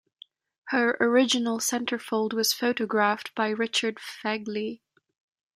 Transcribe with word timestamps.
Her 0.69 0.97
original 0.99 1.59
centerfold 1.59 2.33
was 2.33 2.53
photographed 2.53 3.35
by 3.35 3.49
Richard 3.49 3.99
Fegley. 3.99 4.81